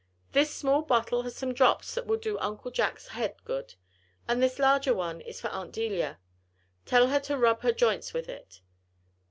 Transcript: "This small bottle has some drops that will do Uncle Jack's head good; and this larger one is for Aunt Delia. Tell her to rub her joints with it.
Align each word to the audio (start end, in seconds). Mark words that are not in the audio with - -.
"This 0.31 0.49
small 0.49 0.81
bottle 0.81 1.21
has 1.21 1.35
some 1.35 1.53
drops 1.53 1.93
that 1.93 2.07
will 2.07 2.17
do 2.17 2.39
Uncle 2.39 2.71
Jack's 2.71 3.09
head 3.09 3.35
good; 3.45 3.75
and 4.27 4.41
this 4.41 4.57
larger 4.57 4.95
one 4.95 5.21
is 5.21 5.39
for 5.39 5.49
Aunt 5.49 5.71
Delia. 5.71 6.17
Tell 6.87 7.09
her 7.09 7.19
to 7.19 7.37
rub 7.37 7.61
her 7.61 7.71
joints 7.71 8.11
with 8.11 8.27
it. 8.27 8.61